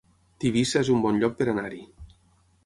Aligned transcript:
Tivissa 0.45 0.81
es 0.85 0.89
un 0.95 1.03
bon 1.03 1.19
lloc 1.25 1.37
per 1.43 1.49
anar-hi 1.53 1.85